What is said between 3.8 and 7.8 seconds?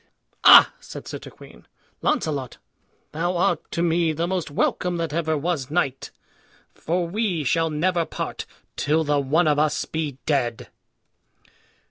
me the most welcome that ever was knight; for we shall